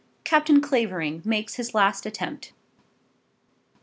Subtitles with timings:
[0.23, 2.53] CAPTAIN CLAVERING MAKES HIS LAST ATTEMPT.